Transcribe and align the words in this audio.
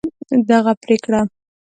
دغه 0.49 0.73
پرېکړه 0.81 1.21